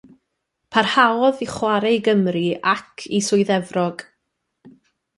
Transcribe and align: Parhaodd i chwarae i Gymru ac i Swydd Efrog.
Parhaodd 0.75 1.43
i 1.47 1.49
chwarae 1.57 1.93
i 1.97 2.01
Gymru 2.09 2.43
ac 2.75 3.07
i 3.19 3.23
Swydd 3.29 3.55
Efrog. 3.61 4.07